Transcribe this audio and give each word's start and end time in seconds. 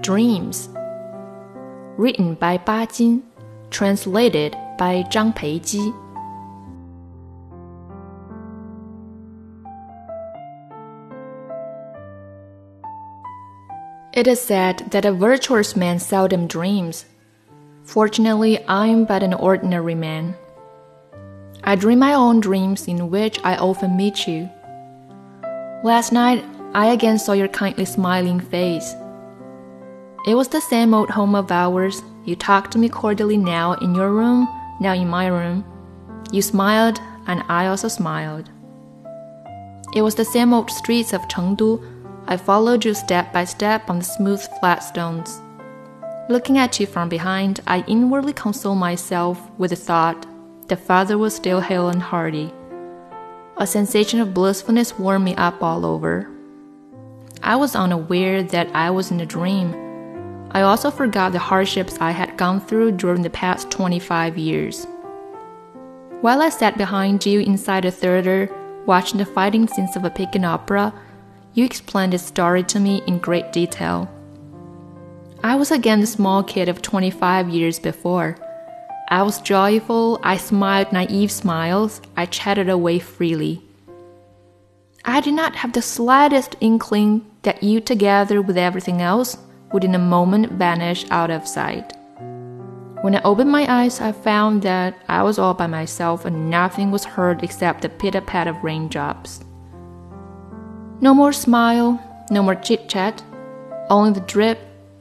Dreams. 0.00 0.68
Written 1.96 2.34
by 2.34 2.58
Ba 2.58 2.88
Jin, 2.92 3.22
translated 3.70 4.56
by 4.76 5.04
Zhang 5.08 5.34
Peiji. 5.34 5.94
It 14.12 14.26
is 14.26 14.40
said 14.40 14.90
that 14.90 15.04
a 15.04 15.12
virtuous 15.12 15.76
man 15.76 16.00
seldom 16.00 16.48
dreams. 16.48 17.04
Fortunately, 17.84 18.64
I 18.66 18.88
am 18.88 19.04
but 19.04 19.22
an 19.22 19.34
ordinary 19.34 19.94
man. 19.94 20.34
I 21.62 21.76
dream 21.76 22.00
my 22.00 22.14
own 22.14 22.40
dreams 22.40 22.88
in 22.88 23.10
which 23.10 23.38
I 23.44 23.56
often 23.56 23.96
meet 23.96 24.26
you. 24.26 24.50
Last 25.84 26.12
night, 26.12 26.44
I 26.74 26.86
again 26.86 27.18
saw 27.18 27.32
your 27.32 27.48
kindly 27.48 27.84
smiling 27.84 28.40
face. 28.40 28.94
It 30.26 30.34
was 30.34 30.48
the 30.48 30.60
same 30.60 30.94
old 30.94 31.10
home 31.10 31.34
of 31.34 31.52
ours. 31.52 32.02
You 32.24 32.34
talked 32.34 32.72
to 32.72 32.78
me 32.78 32.88
cordially 32.88 33.36
now 33.36 33.74
in 33.74 33.94
your 33.94 34.10
room, 34.10 34.48
now 34.80 34.94
in 34.94 35.08
my 35.08 35.26
room. 35.26 35.64
You 36.32 36.40
smiled, 36.40 36.98
and 37.26 37.44
I 37.48 37.66
also 37.66 37.88
smiled. 37.88 38.48
It 39.94 40.00
was 40.02 40.14
the 40.14 40.24
same 40.24 40.54
old 40.54 40.70
streets 40.70 41.12
of 41.12 41.28
Chengdu 41.28 41.78
I 42.26 42.38
followed 42.38 42.86
you 42.86 42.94
step 42.94 43.34
by 43.34 43.44
step 43.44 43.90
on 43.90 43.98
the 43.98 44.04
smooth 44.04 44.40
flat 44.58 44.82
stones. 44.82 45.42
Looking 46.30 46.56
at 46.56 46.80
you 46.80 46.86
from 46.86 47.10
behind, 47.10 47.60
I 47.66 47.84
inwardly 47.86 48.32
console 48.32 48.74
myself 48.74 49.38
with 49.58 49.70
the 49.70 49.76
thought 49.76 50.26
that 50.68 50.80
father 50.80 51.18
was 51.18 51.36
still 51.36 51.60
hale 51.60 51.90
and 51.90 52.00
hearty. 52.00 52.50
A 53.58 53.66
sensation 53.66 54.20
of 54.20 54.32
blissfulness 54.32 54.98
warmed 54.98 55.26
me 55.26 55.34
up 55.34 55.62
all 55.62 55.84
over. 55.84 56.30
I 57.42 57.56
was 57.56 57.76
unaware 57.76 58.42
that 58.42 58.74
I 58.74 58.88
was 58.88 59.10
in 59.10 59.20
a 59.20 59.26
dream. 59.26 59.83
I 60.54 60.62
also 60.62 60.88
forgot 60.92 61.32
the 61.32 61.40
hardships 61.40 61.98
I 62.00 62.12
had 62.12 62.36
gone 62.36 62.60
through 62.60 62.92
during 62.92 63.22
the 63.22 63.30
past 63.30 63.72
25 63.72 64.38
years. 64.38 64.86
While 66.20 66.40
I 66.40 66.48
sat 66.48 66.78
behind 66.78 67.26
you 67.26 67.40
inside 67.40 67.82
the 67.82 67.90
theater, 67.90 68.48
watching 68.86 69.18
the 69.18 69.24
fighting 69.24 69.66
scenes 69.66 69.96
of 69.96 70.04
a 70.04 70.10
Peking 70.10 70.44
opera, 70.44 70.94
you 71.54 71.64
explained 71.64 72.12
the 72.12 72.18
story 72.18 72.62
to 72.64 72.78
me 72.78 73.02
in 73.08 73.18
great 73.18 73.52
detail. 73.52 74.08
I 75.42 75.56
was 75.56 75.72
again 75.72 76.00
the 76.00 76.06
small 76.06 76.44
kid 76.44 76.68
of 76.68 76.80
25 76.80 77.48
years 77.48 77.80
before. 77.80 78.38
I 79.08 79.24
was 79.24 79.40
joyful, 79.40 80.20
I 80.22 80.36
smiled 80.36 80.92
naive 80.92 81.32
smiles, 81.32 82.00
I 82.16 82.26
chatted 82.26 82.68
away 82.68 83.00
freely. 83.00 83.60
I 85.04 85.20
did 85.20 85.34
not 85.34 85.56
have 85.56 85.72
the 85.72 85.82
slightest 85.82 86.56
inkling 86.60 87.26
that 87.42 87.62
you, 87.62 87.80
together 87.80 88.40
with 88.40 88.56
everything 88.56 89.02
else, 89.02 89.36
would 89.74 89.84
in 89.84 89.96
a 89.96 89.98
moment 89.98 90.52
vanish 90.52 91.04
out 91.10 91.30
of 91.30 91.46
sight. 91.46 91.92
When 93.02 93.16
I 93.16 93.22
opened 93.22 93.50
my 93.50 93.66
eyes, 93.68 94.00
I 94.00 94.12
found 94.12 94.62
that 94.62 94.96
I 95.08 95.22
was 95.24 95.38
all 95.38 95.52
by 95.52 95.66
myself 95.66 96.24
and 96.24 96.48
nothing 96.48 96.90
was 96.90 97.04
heard 97.04 97.42
except 97.42 97.82
the 97.82 97.90
pitter 97.90 98.22
pat 98.22 98.46
of 98.46 98.62
raindrops. 98.62 99.40
No 101.00 101.12
more 101.12 101.32
smile, 101.32 102.00
no 102.30 102.42
more 102.42 102.54
chit 102.54 102.88
chat, 102.88 103.22
only 103.90 104.12
the 104.12 104.20
drip, 104.20 104.58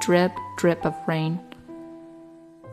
drip, 0.00 0.32
drip 0.56 0.84
of 0.84 0.96
rain. 1.06 1.38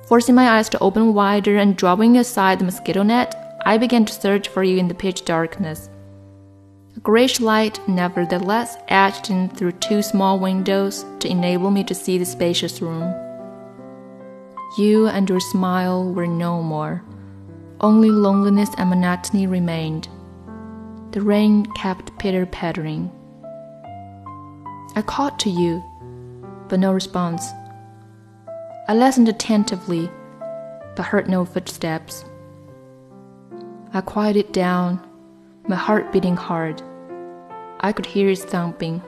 Forcing 0.08 0.34
my 0.34 0.58
eyes 0.58 0.70
to 0.70 0.80
open 0.80 1.14
wider 1.14 1.58
and 1.58 1.78
drawing 1.78 2.18
aside 2.18 2.58
the 2.58 2.66
mosquito 2.66 3.04
net, 3.04 3.60
I 3.66 3.78
began 3.78 4.06
to 4.06 4.14
search 4.14 4.48
for 4.48 4.64
you 4.64 4.78
in 4.78 4.88
the 4.88 4.96
pitch 4.96 5.24
darkness. 5.24 5.90
Grayish 7.04 7.40
light, 7.40 7.80
nevertheless, 7.88 8.78
edged 8.88 9.32
in 9.32 9.50
through 9.50 9.72
two 9.72 10.04
small 10.04 10.38
windows 10.38 11.04
to 11.20 11.28
enable 11.28 11.72
me 11.72 11.84
to 11.86 11.96
see 11.96 12.20
the 12.20 12.26
spacious 12.26 12.80
room. 12.80 13.12
You 14.78 15.08
and 15.08 15.28
your 15.28 15.40
smile 15.40 16.14
were 16.14 16.28
no 16.28 16.62
more. 16.62 17.04
Only 17.80 18.12
loneliness 18.12 18.70
and 18.78 18.92
monotony 18.92 19.48
remained. 19.48 20.10
The 21.10 21.22
rain 21.22 21.66
kept 21.74 22.16
pitter 22.20 22.46
pattering. 22.46 23.10
I 24.96 25.02
called 25.02 25.40
to 25.40 25.50
you, 25.50 25.84
but 26.68 26.80
no 26.80 26.92
response. 26.94 27.50
I 28.88 28.94
listened 28.94 29.28
attentively, 29.28 30.08
but 30.96 31.08
heard 31.08 31.28
no 31.28 31.46
footsteps. 31.46 32.26
I 33.92 34.02
quieted 34.02 34.52
down, 34.52 35.04
my 35.68 35.76
heart 35.76 36.14
beating 36.14 36.36
hard. 36.36 36.84
I 37.84 37.92
could 37.92 38.06
hear 38.06 38.30
it 38.30 38.38
thumping. 38.38 39.02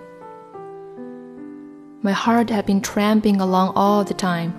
My 2.02 2.12
heart 2.12 2.50
had 2.50 2.66
been 2.66 2.82
tramping 2.82 3.40
along 3.40 3.74
all 3.76 4.04
the 4.04 4.16
time. 4.16 4.52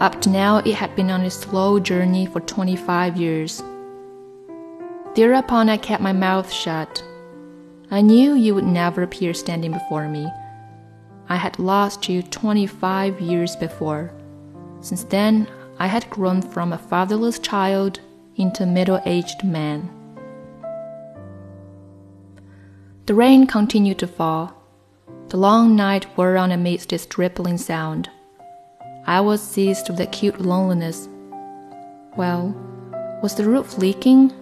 Up 0.00 0.20
to 0.22 0.30
now, 0.30 0.58
it 0.58 0.74
had 0.74 0.96
been 0.96 1.10
on 1.10 1.20
a 1.20 1.30
slow 1.30 1.78
journey 1.78 2.24
for 2.24 2.40
25 2.40 3.18
years. 3.18 3.62
Thereupon 5.14 5.68
I 5.68 5.76
kept 5.76 6.02
my 6.02 6.12
mouth 6.12 6.50
shut. 6.50 7.04
I 7.90 8.00
knew 8.00 8.34
you 8.34 8.54
would 8.54 8.64
never 8.64 9.02
appear 9.02 9.34
standing 9.34 9.72
before 9.72 10.08
me. 10.08 10.26
I 11.28 11.36
had 11.36 11.58
lost 11.58 12.08
you 12.08 12.22
25 12.22 13.20
years 13.20 13.56
before. 13.56 14.10
Since 14.80 15.04
then, 15.04 15.46
I 15.78 15.86
had 15.86 16.08
grown 16.08 16.40
from 16.40 16.72
a 16.72 16.78
fatherless 16.78 17.38
child 17.38 18.00
into 18.36 18.62
a 18.62 18.66
middle 18.66 19.00
aged 19.04 19.44
man. 19.44 19.90
The 23.06 23.14
rain 23.14 23.46
continued 23.46 23.98
to 23.98 24.06
fall. 24.06 24.52
The 25.28 25.36
long 25.36 25.76
night 25.76 26.06
wore 26.16 26.36
on 26.36 26.52
amidst 26.52 26.92
its 26.92 27.06
dripping 27.06 27.58
sound. 27.58 28.08
I 29.06 29.20
was 29.20 29.42
seized 29.42 29.90
with 29.90 30.00
acute 30.00 30.40
loneliness. 30.40 31.08
Well, 32.16 32.54
was 33.22 33.34
the 33.34 33.44
roof 33.44 33.78
leaking? 33.78 34.32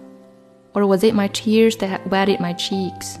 or 0.75 0.85
was 0.85 1.03
it 1.03 1.15
my 1.15 1.27
tears 1.29 1.77
that 1.77 1.87
had 1.87 2.11
wetted 2.11 2.39
my 2.39 2.53
cheeks? 2.53 3.17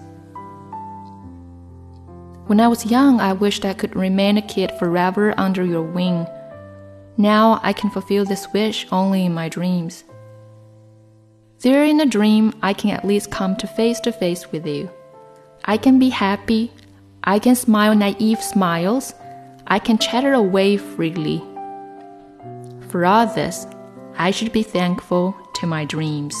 When 2.47 2.59
I 2.59 2.67
was 2.67 2.85
young, 2.85 3.21
I 3.21 3.33
wished 3.33 3.63
I 3.63 3.73
could 3.73 3.95
remain 3.95 4.37
a 4.37 4.41
kid 4.41 4.71
forever 4.79 5.33
under 5.37 5.63
your 5.63 5.83
wing. 5.83 6.27
Now 7.17 7.59
I 7.63 7.73
can 7.73 7.89
fulfill 7.89 8.25
this 8.25 8.51
wish 8.53 8.87
only 8.91 9.25
in 9.25 9.33
my 9.33 9.49
dreams. 9.49 10.03
There 11.59 11.85
in 11.85 12.01
a 12.01 12.05
dream, 12.05 12.53
I 12.61 12.73
can 12.73 12.89
at 12.89 13.05
least 13.05 13.31
come 13.31 13.55
to 13.57 13.67
face 13.67 13.99
to 14.01 14.11
face 14.11 14.51
with 14.51 14.67
you. 14.67 14.89
I 15.65 15.77
can 15.77 15.97
be 15.99 16.09
happy. 16.09 16.71
I 17.23 17.39
can 17.39 17.55
smile 17.55 17.95
naive 17.95 18.41
smiles. 18.41 19.13
I 19.67 19.79
can 19.79 19.97
chatter 19.97 20.33
away 20.33 20.77
freely. 20.77 21.41
For 22.89 23.05
all 23.05 23.27
this, 23.27 23.65
I 24.17 24.31
should 24.31 24.51
be 24.51 24.63
thankful 24.63 25.35
to 25.55 25.67
my 25.67 25.85
dreams. 25.85 26.35